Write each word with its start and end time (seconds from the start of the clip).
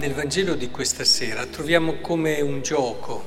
nel 0.00 0.14
Vangelo 0.14 0.54
di 0.54 0.70
questa 0.70 1.04
sera 1.04 1.44
troviamo 1.44 1.96
come 1.96 2.40
un 2.40 2.62
gioco 2.62 3.22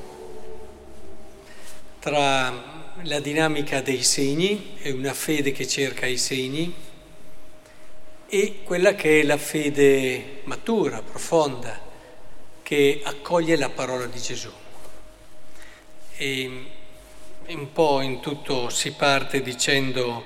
tra 2.00 2.90
la 3.00 3.20
dinamica 3.20 3.80
dei 3.80 4.02
segni 4.02 4.76
e 4.82 4.90
una 4.90 5.14
fede 5.14 5.52
che 5.52 5.68
cerca 5.68 6.06
i 6.06 6.18
segni 6.18 6.74
e 8.26 8.62
quella 8.64 8.96
che 8.96 9.20
è 9.20 9.22
la 9.22 9.36
fede 9.36 10.40
matura, 10.44 11.00
profonda, 11.00 11.80
che 12.64 13.02
accoglie 13.04 13.54
la 13.54 13.70
parola 13.70 14.06
di 14.06 14.18
Gesù. 14.18 14.50
E 16.16 16.64
un 17.46 17.72
po' 17.72 18.00
in 18.00 18.18
tutto 18.18 18.68
si 18.68 18.90
parte 18.94 19.42
dicendo 19.42 20.24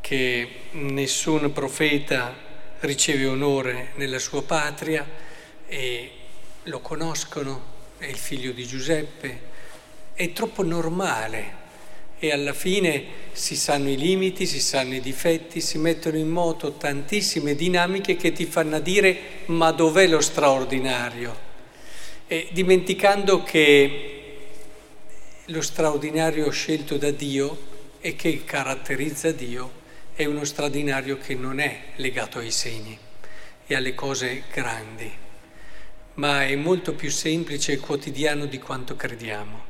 che 0.00 0.50
nessun 0.72 1.52
profeta 1.52 2.34
riceve 2.80 3.26
onore 3.26 3.92
nella 3.94 4.18
sua 4.18 4.42
patria, 4.42 5.26
e 5.68 6.10
lo 6.64 6.80
conoscono, 6.80 7.76
è 7.98 8.06
il 8.06 8.16
figlio 8.16 8.52
di 8.52 8.66
Giuseppe, 8.66 9.40
è 10.14 10.32
troppo 10.32 10.64
normale 10.64 11.66
e 12.18 12.32
alla 12.32 12.52
fine 12.52 13.04
si 13.32 13.54
sanno 13.54 13.90
i 13.90 13.96
limiti, 13.96 14.46
si 14.46 14.60
sanno 14.60 14.94
i 14.94 15.00
difetti, 15.00 15.60
si 15.60 15.78
mettono 15.78 16.16
in 16.16 16.28
moto 16.28 16.72
tantissime 16.72 17.54
dinamiche 17.54 18.16
che 18.16 18.32
ti 18.32 18.46
fanno 18.46 18.80
dire 18.80 19.16
ma 19.46 19.70
dov'è 19.70 20.06
lo 20.06 20.20
straordinario? 20.20 21.46
E 22.26 22.48
dimenticando 22.50 23.42
che 23.42 24.14
lo 25.44 25.62
straordinario 25.62 26.50
scelto 26.50 26.96
da 26.96 27.10
Dio 27.10 27.66
e 28.00 28.16
che 28.16 28.44
caratterizza 28.44 29.30
Dio 29.30 29.76
è 30.14 30.24
uno 30.24 30.44
straordinario 30.44 31.18
che 31.18 31.34
non 31.34 31.60
è 31.60 31.80
legato 31.96 32.38
ai 32.38 32.50
segni 32.50 32.98
e 33.66 33.74
alle 33.74 33.94
cose 33.94 34.44
grandi 34.52 35.26
ma 36.18 36.44
è 36.44 36.56
molto 36.56 36.94
più 36.94 37.10
semplice 37.10 37.72
e 37.72 37.78
quotidiano 37.78 38.46
di 38.46 38.58
quanto 38.58 38.96
crediamo. 38.96 39.66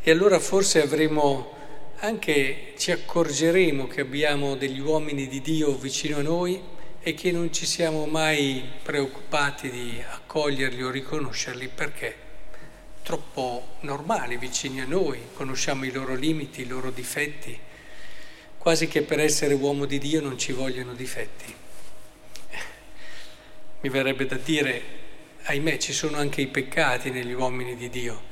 E 0.00 0.10
allora 0.10 0.38
forse 0.38 0.80
avremo 0.80 1.56
anche, 1.98 2.74
ci 2.78 2.92
accorgeremo 2.92 3.88
che 3.88 4.00
abbiamo 4.00 4.54
degli 4.54 4.78
uomini 4.78 5.26
di 5.26 5.40
Dio 5.40 5.76
vicino 5.76 6.18
a 6.18 6.22
noi 6.22 6.60
e 7.00 7.14
che 7.14 7.32
non 7.32 7.52
ci 7.52 7.66
siamo 7.66 8.06
mai 8.06 8.62
preoccupati 8.82 9.70
di 9.70 10.02
accoglierli 10.08 10.82
o 10.82 10.90
riconoscerli 10.90 11.68
perché 11.68 12.26
troppo 13.02 13.76
normali 13.80 14.36
vicini 14.36 14.80
a 14.80 14.86
noi, 14.86 15.18
conosciamo 15.34 15.84
i 15.84 15.90
loro 15.90 16.14
limiti, 16.14 16.60
i 16.60 16.66
loro 16.66 16.92
difetti, 16.92 17.58
quasi 18.56 18.86
che 18.86 19.02
per 19.02 19.18
essere 19.18 19.54
uomo 19.54 19.84
di 19.84 19.98
Dio 19.98 20.20
non 20.20 20.38
ci 20.38 20.52
vogliono 20.52 20.92
difetti. 20.92 21.54
Mi 23.80 23.88
verrebbe 23.88 24.26
da 24.26 24.36
dire 24.36 24.97
ahimè 25.48 25.78
ci 25.78 25.94
sono 25.94 26.18
anche 26.18 26.42
i 26.42 26.46
peccati 26.46 27.10
negli 27.10 27.32
uomini 27.32 27.74
di 27.74 27.88
Dio, 27.88 28.22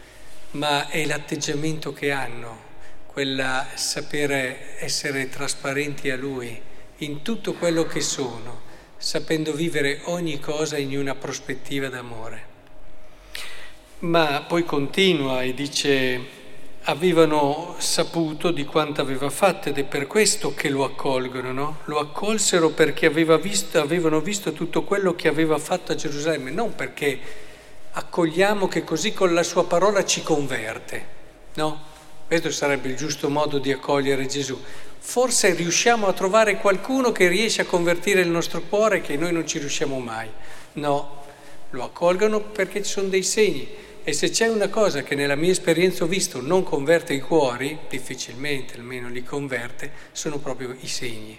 ma 0.52 0.88
è 0.88 1.06
l'atteggiamento 1.06 1.94
che 1.94 2.10
hanno, 2.10 2.64
quella 3.06 3.66
sapere 3.74 4.76
essere 4.80 5.30
trasparenti 5.30 6.10
a 6.10 6.16
Lui 6.16 6.60
in 6.98 7.22
tutto 7.22 7.54
quello 7.54 7.84
che 7.84 8.02
sono, 8.02 8.60
sapendo 8.98 9.54
vivere 9.54 10.02
ogni 10.04 10.38
cosa 10.40 10.76
in 10.76 10.96
una 10.98 11.14
prospettiva 11.14 11.88
d'amore. 11.88 12.54
Ma 14.00 14.44
poi 14.46 14.66
continua 14.66 15.42
e 15.42 15.54
dice 15.54 16.20
avevano 16.88 17.74
saputo 17.78 18.52
di 18.52 18.64
quanto 18.64 19.00
aveva 19.00 19.28
fatto 19.28 19.68
ed 19.68 19.78
è 19.78 19.84
per 19.84 20.06
questo 20.06 20.54
che 20.54 20.68
lo 20.68 20.84
accolgono, 20.84 21.52
no? 21.52 21.78
Lo 21.84 21.98
accolsero 21.98 22.70
perché 22.70 23.06
aveva 23.06 23.36
visto, 23.38 23.80
avevano 23.80 24.20
visto 24.20 24.52
tutto 24.52 24.84
quello 24.84 25.14
che 25.14 25.26
aveva 25.26 25.58
fatto 25.58 25.92
a 25.92 25.94
Gerusalemme, 25.96 26.50
non 26.50 26.76
perché 26.76 27.18
accogliamo 27.90 28.68
che 28.68 28.84
così 28.84 29.12
con 29.12 29.34
la 29.34 29.42
sua 29.42 29.64
parola 29.64 30.04
ci 30.04 30.22
converte, 30.22 31.06
no? 31.54 31.94
Questo 32.28 32.50
sarebbe 32.50 32.88
il 32.88 32.96
giusto 32.96 33.28
modo 33.28 33.58
di 33.58 33.72
accogliere 33.72 34.26
Gesù. 34.26 34.60
Forse 34.98 35.54
riusciamo 35.54 36.06
a 36.06 36.12
trovare 36.12 36.56
qualcuno 36.58 37.10
che 37.10 37.26
riesce 37.26 37.62
a 37.62 37.66
convertire 37.66 38.20
il 38.20 38.28
nostro 38.28 38.60
cuore 38.60 39.00
che 39.00 39.16
noi 39.16 39.32
non 39.32 39.46
ci 39.46 39.58
riusciamo 39.58 39.98
mai. 39.98 40.28
No, 40.74 41.22
lo 41.70 41.84
accolgono 41.84 42.40
perché 42.40 42.82
ci 42.82 42.90
sono 42.90 43.08
dei 43.08 43.22
segni 43.24 43.68
e 44.08 44.12
se 44.12 44.30
c'è 44.30 44.46
una 44.46 44.68
cosa 44.68 45.02
che 45.02 45.16
nella 45.16 45.34
mia 45.34 45.50
esperienza 45.50 46.04
ho 46.04 46.06
visto 46.06 46.40
non 46.40 46.62
converte 46.62 47.12
i 47.12 47.18
cuori, 47.18 47.76
difficilmente 47.88 48.76
almeno 48.76 49.08
li 49.08 49.24
converte, 49.24 49.90
sono 50.12 50.38
proprio 50.38 50.76
i 50.78 50.86
segni. 50.86 51.36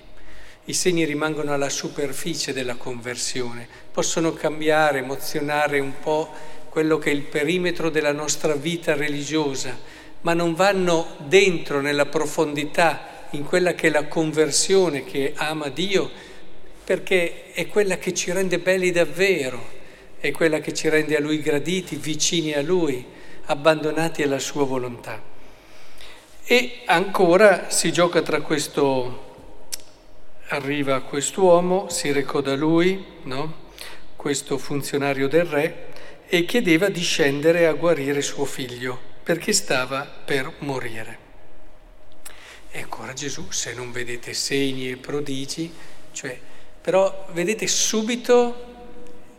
I 0.65 0.73
segni 0.73 1.05
rimangono 1.05 1.53
alla 1.53 1.69
superficie 1.69 2.51
della 2.51 2.75
conversione, 2.75 3.65
possono 3.89 4.33
cambiare, 4.33 4.97
emozionare 4.97 5.79
un 5.79 5.93
po' 6.01 6.29
quello 6.67 6.97
che 6.97 7.09
è 7.09 7.13
il 7.13 7.21
perimetro 7.21 7.89
della 7.89 8.11
nostra 8.11 8.53
vita 8.55 8.95
religiosa, 8.95 9.79
ma 10.19 10.33
non 10.33 10.53
vanno 10.53 11.15
dentro 11.25 11.79
nella 11.79 12.07
profondità, 12.07 13.27
in 13.29 13.45
quella 13.45 13.75
che 13.75 13.87
è 13.87 13.91
la 13.91 14.07
conversione 14.07 15.05
che 15.05 15.31
ama 15.37 15.69
Dio, 15.69 16.11
perché 16.83 17.53
è 17.53 17.65
quella 17.67 17.97
che 17.97 18.13
ci 18.13 18.29
rende 18.33 18.59
belli 18.59 18.91
davvero 18.91 19.76
è 20.27 20.31
quella 20.31 20.59
che 20.59 20.73
ci 20.73 20.89
rende 20.89 21.15
a 21.15 21.21
Lui 21.21 21.41
graditi, 21.41 21.95
vicini 21.95 22.53
a 22.53 22.61
Lui, 22.61 23.05
abbandonati 23.45 24.23
alla 24.23 24.39
Sua 24.39 24.65
volontà. 24.65 25.21
E 26.43 26.81
ancora 26.85 27.69
si 27.69 27.91
gioca 27.91 28.21
tra 28.21 28.41
questo, 28.41 29.35
arriva 30.47 31.01
quest'uomo, 31.01 31.89
si 31.89 32.11
recò 32.11 32.41
da 32.41 32.55
lui, 32.55 33.03
no? 33.23 33.65
questo 34.15 34.57
funzionario 34.57 35.27
del 35.27 35.45
re, 35.45 35.87
e 36.27 36.45
chiedeva 36.45 36.89
di 36.89 37.01
scendere 37.01 37.67
a 37.67 37.73
guarire 37.73 38.21
suo 38.21 38.45
figlio, 38.45 38.99
perché 39.23 39.53
stava 39.53 40.01
per 40.03 40.53
morire. 40.59 41.17
E 42.71 42.81
ancora 42.81 43.13
Gesù, 43.13 43.51
se 43.51 43.73
non 43.73 43.91
vedete 43.91 44.33
segni 44.33 44.91
e 44.91 44.97
prodigi, 44.97 45.71
cioè, 46.11 46.37
però 46.81 47.27
vedete 47.31 47.67
subito 47.67 48.76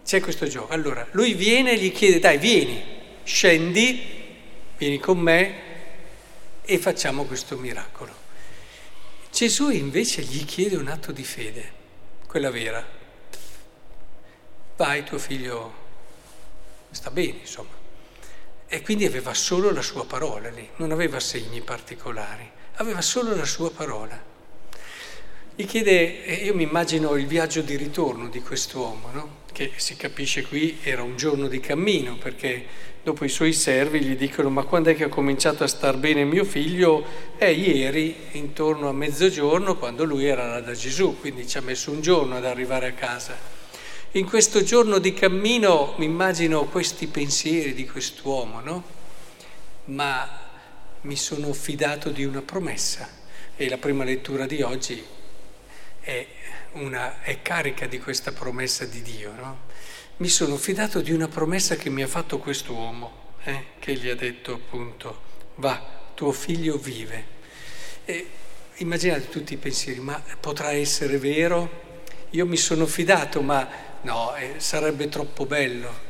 c'è 0.09 0.21
questo 0.21 0.47
gioco. 0.47 0.73
Allora, 0.73 1.07
lui 1.11 1.35
viene 1.35 1.73
e 1.73 1.77
gli 1.77 1.93
chiede, 1.93 2.19
dai, 2.19 2.39
vieni, 2.39 2.83
scendi, 3.25 4.01
vieni 4.79 4.99
con 4.99 5.19
me 5.19 5.55
e 6.63 6.79
facciamo 6.79 7.25
questo 7.25 7.59
miracolo. 7.59 8.11
Gesù 9.31 9.69
invece 9.69 10.23
gli 10.23 10.47
chiede 10.47 10.77
un 10.77 10.89
atto 10.89 11.13
di 11.13 11.25
fede, 11.25 11.73
quella 12.27 12.51
vera. 12.51 12.83
Vai, 14.79 15.05
tuo 15.05 15.19
figlio 15.19 15.75
sta 16.91 17.11
bene, 17.11 17.41
insomma. 17.41 17.77
E 18.67 18.81
quindi 18.81 19.05
aveva 19.05 19.35
solo 19.35 19.71
la 19.71 19.83
sua 19.83 20.07
parola 20.07 20.49
lì, 20.49 20.67
non 20.77 20.91
aveva 20.91 21.21
segni 21.21 21.61
particolari, 21.61 22.51
aveva 22.77 23.03
solo 23.03 23.37
la 23.37 23.45
sua 23.45 23.71
parola. 23.71 24.19
Gli 25.61 25.67
chiede, 25.67 26.05
io 26.45 26.55
mi 26.55 26.63
immagino 26.63 27.17
il 27.17 27.27
viaggio 27.27 27.63
di 27.63 27.75
ritorno 27.75 28.29
di 28.29 28.41
quest'uomo, 28.41 29.11
no? 29.11 29.29
che 29.51 29.73
si 29.75 29.97
capisce 29.97 30.47
qui 30.47 30.79
era 30.85 31.03
un 31.03 31.17
giorno 31.17 31.49
di 31.49 31.59
cammino, 31.59 32.17
perché 32.17 32.65
dopo 33.03 33.25
i 33.25 33.29
suoi 33.29 33.53
servi 33.53 34.01
gli 34.01 34.15
dicono 34.15 34.51
ma 34.51 34.63
quando 34.63 34.91
è 34.91 34.95
che 34.95 35.03
ha 35.03 35.09
cominciato 35.09 35.65
a 35.65 35.67
star 35.67 35.97
bene 35.97 36.23
mio 36.23 36.45
figlio? 36.45 37.05
È 37.37 37.47
ieri, 37.47 38.15
intorno 38.35 38.89
a 38.89 38.93
mezzogiorno, 38.93 39.77
quando 39.79 40.05
lui 40.05 40.27
era 40.27 40.47
là 40.47 40.61
da 40.61 40.75
Gesù, 40.75 41.19
quindi 41.19 41.45
ci 41.49 41.59
ha 41.59 41.63
messo 41.63 41.91
un 41.91 42.03
giorno 42.03 42.37
ad 42.37 42.45
arrivare 42.45 42.87
a 42.87 42.93
casa. 42.93 43.37
In 44.13 44.27
questo 44.27 44.63
giorno 44.63 44.99
di 44.99 45.13
cammino 45.13 45.95
mi 45.97 46.05
immagino 46.05 46.67
questi 46.67 47.09
pensieri 47.09 47.75
di 47.75 47.85
quest'uomo, 47.85 48.61
no? 48.61 48.85
Ma 49.87 50.41
mi 51.01 51.17
sono 51.17 51.53
fidato 51.53 52.11
di 52.11 52.23
una 52.25 52.43
promessa 52.43 53.09
e 53.57 53.69
la 53.69 53.79
prima 53.79 54.05
lettura 54.05 54.47
di 54.47 54.63
oggi 54.63 55.17
è 56.09 56.27
una, 56.73 57.21
è 57.21 57.43
carica 57.43 57.87
di 57.87 57.99
questa 57.99 58.33
promessa 58.33 58.87
di 58.87 59.03
Dio. 59.03 59.31
No? 59.33 59.59
Mi 60.17 60.29
sono 60.29 60.57
fidato 60.57 61.03
di 61.03 61.13
una 61.13 61.29
promessa 61.29 61.77
che 61.77 61.91
mi 61.91 62.03
ha 62.03 62.07
fatto 62.07 62.39
quest'uomo, 62.39 63.35
eh, 63.45 63.65
che 63.79 63.93
gli 63.93 64.09
ha 64.09 64.15
detto 64.15 64.55
appunto, 64.55 65.21
va, 65.57 66.11
tuo 66.15 66.33
figlio 66.33 66.79
vive. 66.79 67.37
E 68.07 68.27
immaginate 68.77 69.29
tutti 69.29 69.53
i 69.53 69.59
pensieri, 69.59 70.01
ma 70.01 70.23
potrà 70.41 70.73
essere 70.73 71.19
vero? 71.19 72.07
Io 72.31 72.47
mi 72.47 72.57
sono 72.57 72.87
fidato, 72.87 73.43
ma 73.43 73.69
no, 74.01 74.35
eh, 74.35 74.55
sarebbe 74.57 75.11
troppo 75.11 75.45
bello. 75.45 76.07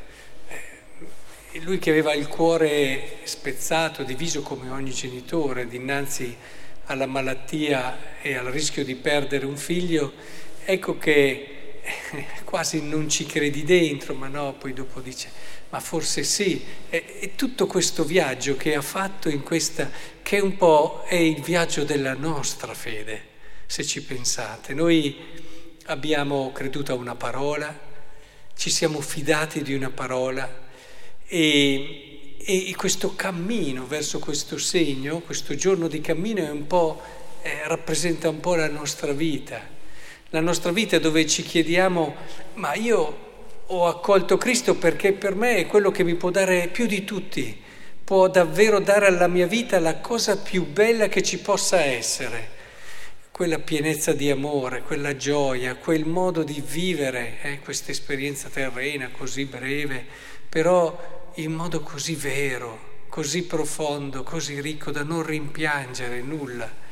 Eh, 0.49 1.61
lui 1.61 1.79
che 1.81 1.91
aveva 1.91 2.15
il 2.15 2.29
cuore 2.29 3.19
spezzato, 3.25 4.05
diviso 4.05 4.43
come 4.43 4.71
ogni 4.71 4.93
genitore, 4.93 5.67
dinanzi 5.67 6.37
alla 6.89 7.07
malattia 7.07 8.21
e 8.21 8.35
al 8.35 8.47
rischio 8.47 8.85
di 8.85 8.95
perdere 8.95 9.47
un 9.47 9.57
figlio, 9.57 10.13
ecco 10.65 10.99
che 10.99 11.55
quasi 12.45 12.83
non 12.83 13.09
ci 13.09 13.27
credi 13.27 13.63
dentro, 13.63 14.15
ma 14.15 14.29
no, 14.29 14.55
poi 14.55 14.73
dopo 14.73 15.01
dice, 15.01 15.31
ma 15.69 15.81
forse 15.81 16.23
sì. 16.25 16.65
E, 16.89 17.19
e 17.21 17.35
tutto 17.35 17.67
questo 17.67 18.05
viaggio 18.05 18.57
che 18.57 18.75
ha 18.75 18.83
fatto 18.83 19.29
in 19.29 19.43
questa, 19.43 19.91
che 20.23 20.39
un 20.41 20.57
po' 20.57 21.05
è 21.07 21.15
il 21.15 21.43
viaggio 21.43 21.85
della 21.85 22.15
nostra 22.15 22.73
fede, 22.75 23.23
se 23.67 23.85
ci 23.85 24.03
pensate. 24.03 24.73
Noi 24.73 25.17
abbiamo 25.87 26.53
creduto 26.53 26.93
a 26.93 26.97
una 26.97 27.15
parola, 27.15 27.87
ci 28.57 28.71
siamo 28.71 29.01
fidati 29.01 29.63
di 29.63 29.75
una 29.75 29.91
parola 29.91 30.67
e, 31.27 32.18
e 32.45 32.75
questo 32.77 33.15
cammino 33.15 33.87
verso 33.87 34.19
questo 34.19 34.59
segno, 34.59 35.21
questo 35.21 35.55
giorno 35.55 35.89
di 35.89 36.01
cammino 36.01 36.51
un 36.51 36.67
eh, 37.43 37.67
rappresenta 37.67 38.29
un 38.29 38.41
po' 38.41 38.55
la 38.55 38.69
nostra 38.69 39.13
vita, 39.13 39.61
la 40.31 40.41
nostra 40.41 40.73
vita 40.73 40.99
dove 40.99 41.27
ci 41.27 41.43
chiediamo, 41.43 42.15
ma 42.55 42.75
io 42.75 43.27
ho 43.67 43.87
accolto 43.87 44.39
Cristo 44.39 44.77
perché 44.77 45.13
per 45.13 45.35
me 45.35 45.57
è 45.57 45.67
quello 45.67 45.91
che 45.91 46.05
mi 46.05 46.15
può 46.15 46.31
dare 46.31 46.69
più 46.69 46.87
di 46.87 47.05
tutti, 47.05 47.61
può 48.03 48.29
davvero 48.29 48.81
dare 48.81 49.07
alla 49.07 49.29
mia 49.29 49.47
vita 49.47 49.79
la 49.79 49.99
cosa 49.99 50.39
più 50.39 50.67
bella 50.67 51.09
che 51.09 51.23
ci 51.23 51.39
possa 51.39 51.81
essere. 51.81 52.57
Quella 53.31 53.59
pienezza 53.59 54.13
di 54.15 54.31
amore, 54.31 54.83
quella 54.83 55.15
gioia, 55.17 55.77
quel 55.77 56.07
modo 56.07 56.43
di 56.43 56.63
vivere 56.67 57.39
eh, 57.43 57.59
questa 57.61 57.91
esperienza 57.91 58.49
terrena 58.49 59.11
così 59.11 59.45
breve, 59.45 60.05
però 60.49 61.18
in 61.39 61.53
modo 61.53 61.81
così 61.81 62.15
vero, 62.15 63.07
così 63.09 63.45
profondo, 63.45 64.23
così 64.23 64.61
ricco 64.61 64.91
da 64.91 65.03
non 65.03 65.23
rimpiangere 65.23 66.21
nulla. 66.21 66.87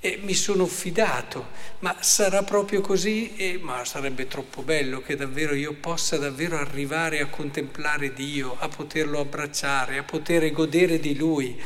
E 0.00 0.20
mi 0.22 0.34
sono 0.34 0.66
fidato, 0.66 1.48
ma 1.80 1.96
sarà 2.00 2.42
proprio 2.44 2.80
così? 2.80 3.34
E, 3.36 3.58
ma 3.60 3.84
sarebbe 3.84 4.28
troppo 4.28 4.62
bello 4.62 5.00
che 5.00 5.16
davvero 5.16 5.54
io 5.54 5.74
possa 5.74 6.16
davvero 6.18 6.56
arrivare 6.56 7.20
a 7.20 7.26
contemplare 7.26 8.12
Dio, 8.12 8.56
a 8.58 8.68
poterlo 8.68 9.20
abbracciare, 9.20 9.98
a 9.98 10.04
poter 10.04 10.50
godere 10.52 11.00
di 11.00 11.16
Lui. 11.16 11.60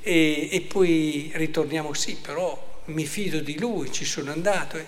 E, 0.00 0.48
e 0.52 0.60
poi 0.62 1.30
ritorniamo, 1.34 1.94
sì, 1.94 2.16
però 2.16 2.82
mi 2.86 3.06
fido 3.06 3.40
di 3.40 3.58
lui, 3.58 3.92
ci 3.92 4.04
sono 4.04 4.32
andato 4.32 4.76
e, 4.76 4.86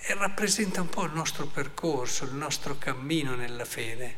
e 0.00 0.14
rappresenta 0.14 0.80
un 0.80 0.88
po' 0.88 1.04
il 1.04 1.12
nostro 1.12 1.46
percorso, 1.46 2.24
il 2.24 2.34
nostro 2.34 2.76
cammino 2.78 3.34
nella 3.34 3.64
fede, 3.64 4.16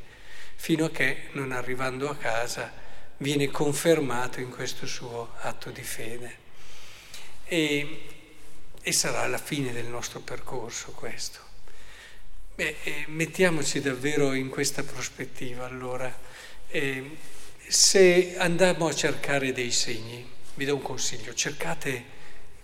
fino 0.57 0.87
a 0.87 0.91
che, 0.91 1.29
non 1.33 1.53
arrivando 1.53 2.09
a 2.09 2.17
casa, 2.17 2.73
viene 3.19 3.51
confermato 3.51 4.41
in 4.41 4.51
questo 4.51 4.87
suo 4.87 5.33
atto 5.41 5.71
di 5.71 5.83
fede. 5.83 6.37
E, 7.45 8.07
e 8.83 8.93
sarà 8.93 9.27
la 9.27 9.39
fine 9.39 9.73
del 9.73 9.87
nostro 9.87 10.21
percorso 10.21 10.93
questo. 10.93 11.41
Beh, 12.55 12.77
eh, 12.83 13.05
mettiamoci 13.09 13.81
davvero 13.81 14.33
in 14.33 14.49
questa 14.49 14.83
prospettiva 14.83 15.67
allora. 15.67 16.17
Eh, 16.69 17.17
se 17.67 18.37
andiamo 18.37 18.87
a 18.87 18.95
cercare 18.95 19.53
dei 19.53 19.73
segni, 19.73 20.31
vi 20.55 20.65
do 20.65 20.77
un 20.77 20.83
consiglio, 20.83 21.35
cercate 21.35 22.13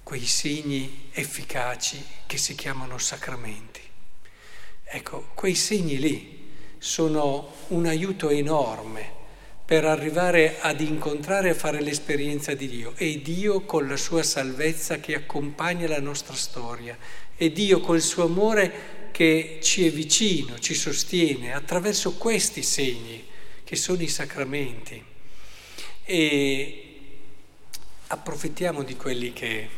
quei 0.03 0.27
segni 0.27 1.09
efficaci 1.13 2.05
che 2.27 2.37
si 2.37 2.55
chiamano 2.55 2.99
sacramenti. 2.99 3.81
Ecco, 4.85 5.31
quei 5.35 5.55
segni 5.55 5.99
lì 5.99 6.40
sono 6.81 7.53
un 7.69 7.85
aiuto 7.85 8.31
enorme 8.31 9.19
per 9.67 9.85
arrivare 9.85 10.59
ad 10.61 10.81
incontrare 10.81 11.51
e 11.51 11.55
fare 11.55 11.81
l'esperienza 11.81 12.55
di 12.55 12.67
Dio. 12.67 12.95
E 12.97 13.21
Dio 13.23 13.61
con 13.61 13.87
la 13.87 13.99
sua 13.99 14.23
salvezza 14.23 14.99
che 14.99 15.15
accompagna 15.15 15.87
la 15.87 16.01
nostra 16.01 16.35
storia. 16.35 16.97
E 17.37 17.53
Dio 17.53 17.81
col 17.81 18.01
suo 18.01 18.25
amore 18.25 19.09
che 19.13 19.61
ci 19.63 19.87
è 19.87 19.91
vicino, 19.91 20.59
ci 20.59 20.75
sostiene 20.75 21.53
attraverso 21.53 22.15
questi 22.15 22.63
segni 22.63 23.25
che 23.63 23.77
sono 23.77 24.03
i 24.03 24.09
sacramenti. 24.09 25.05
E 26.03 26.85
approfittiamo 28.09 28.83
di 28.83 28.97
quelli 28.97 29.33
che 29.33 29.69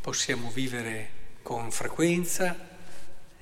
possiamo 0.00 0.50
vivere 0.50 1.10
con 1.42 1.72
frequenza 1.72 2.56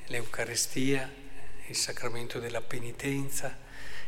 l'Eucarestia, 0.06 1.22
il 1.68 1.76
sacramento 1.76 2.38
della 2.38 2.60
penitenza 2.60 3.58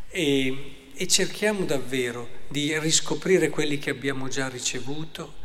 e, 0.08 0.90
e 0.94 1.06
cerchiamo 1.06 1.64
davvero 1.64 2.28
di 2.48 2.78
riscoprire 2.78 3.50
quelli 3.50 3.78
che 3.78 3.90
abbiamo 3.90 4.28
già 4.28 4.48
ricevuto 4.48 5.44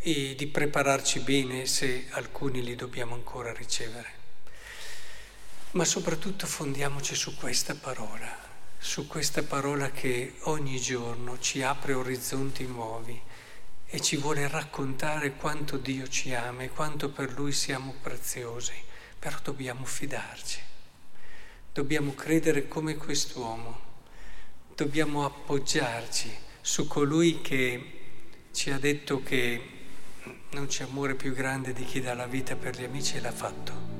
e 0.00 0.34
di 0.36 0.46
prepararci 0.46 1.20
bene 1.20 1.66
se 1.66 2.06
alcuni 2.10 2.62
li 2.62 2.74
dobbiamo 2.74 3.14
ancora 3.14 3.52
ricevere. 3.52 4.18
Ma 5.72 5.84
soprattutto 5.84 6.46
fondiamoci 6.46 7.14
su 7.14 7.36
questa 7.36 7.74
parola, 7.74 8.48
su 8.78 9.06
questa 9.06 9.42
parola 9.42 9.90
che 9.90 10.34
ogni 10.44 10.80
giorno 10.80 11.38
ci 11.38 11.62
apre 11.62 11.92
orizzonti 11.92 12.66
nuovi 12.66 13.20
e 13.86 14.00
ci 14.00 14.16
vuole 14.16 14.48
raccontare 14.48 15.34
quanto 15.34 15.76
Dio 15.76 16.08
ci 16.08 16.32
ama 16.32 16.62
e 16.62 16.70
quanto 16.70 17.10
per 17.10 17.32
Lui 17.34 17.52
siamo 17.52 17.94
preziosi, 18.00 18.72
però 19.18 19.36
dobbiamo 19.42 19.84
fidarci, 19.84 20.60
dobbiamo 21.80 22.12
credere 22.12 22.68
come 22.68 22.94
quest'uomo, 22.96 23.80
dobbiamo 24.74 25.24
appoggiarci 25.24 26.30
su 26.60 26.86
colui 26.86 27.40
che 27.40 27.92
ci 28.52 28.70
ha 28.70 28.78
detto 28.78 29.22
che 29.22 29.62
non 30.50 30.66
c'è 30.66 30.84
amore 30.84 31.14
più 31.14 31.32
grande 31.32 31.72
di 31.72 31.84
chi 31.84 32.02
dà 32.02 32.12
la 32.12 32.26
vita 32.26 32.54
per 32.54 32.78
gli 32.78 32.84
amici 32.84 33.16
e 33.16 33.20
l'ha 33.20 33.32
fatto. 33.32 33.99